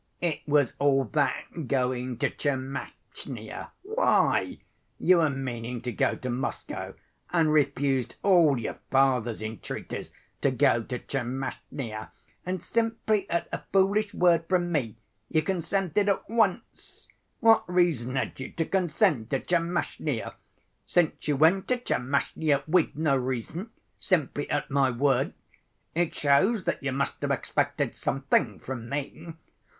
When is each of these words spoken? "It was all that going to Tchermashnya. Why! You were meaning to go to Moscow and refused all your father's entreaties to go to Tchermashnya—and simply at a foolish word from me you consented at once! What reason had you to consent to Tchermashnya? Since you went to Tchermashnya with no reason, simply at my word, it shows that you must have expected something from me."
"It 0.19 0.41
was 0.47 0.73
all 0.79 1.03
that 1.13 1.67
going 1.67 2.17
to 2.17 2.29
Tchermashnya. 2.31 3.69
Why! 3.83 4.57
You 4.97 5.17
were 5.17 5.29
meaning 5.29 5.79
to 5.81 5.91
go 5.91 6.15
to 6.15 6.29
Moscow 6.31 6.95
and 7.31 7.53
refused 7.53 8.15
all 8.23 8.57
your 8.57 8.79
father's 8.89 9.43
entreaties 9.43 10.11
to 10.41 10.49
go 10.49 10.81
to 10.81 10.97
Tchermashnya—and 10.97 12.63
simply 12.63 13.29
at 13.29 13.47
a 13.51 13.61
foolish 13.71 14.11
word 14.15 14.45
from 14.49 14.71
me 14.71 14.97
you 15.29 15.43
consented 15.43 16.09
at 16.09 16.27
once! 16.27 17.07
What 17.39 17.63
reason 17.71 18.15
had 18.15 18.39
you 18.39 18.49
to 18.53 18.65
consent 18.65 19.29
to 19.29 19.39
Tchermashnya? 19.39 20.33
Since 20.87 21.27
you 21.27 21.35
went 21.35 21.67
to 21.67 21.77
Tchermashnya 21.77 22.63
with 22.65 22.95
no 22.95 23.15
reason, 23.15 23.69
simply 23.99 24.49
at 24.49 24.71
my 24.71 24.89
word, 24.89 25.35
it 25.93 26.15
shows 26.15 26.63
that 26.63 26.81
you 26.81 26.91
must 26.91 27.21
have 27.21 27.29
expected 27.29 27.93
something 27.93 28.57
from 28.57 28.89
me." 28.89 29.35